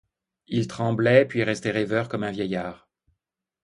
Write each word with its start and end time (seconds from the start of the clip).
Il 0.47 0.67
tremblait, 0.67 1.25
puis 1.27 1.43
restait 1.43 1.69
rêveur 1.69 2.09
comme 2.09 2.23
un 2.23 2.31
vieillard. 2.31 2.89